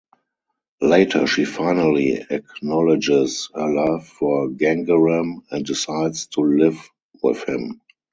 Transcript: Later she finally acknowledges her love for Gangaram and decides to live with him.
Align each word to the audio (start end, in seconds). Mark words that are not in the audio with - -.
Later 0.81 1.27
she 1.27 1.45
finally 1.45 2.25
acknowledges 2.27 3.51
her 3.53 3.71
love 3.71 4.07
for 4.07 4.49
Gangaram 4.49 5.43
and 5.51 5.63
decides 5.63 6.25
to 6.29 6.41
live 6.41 6.89
with 7.21 7.47
him. 7.47 7.79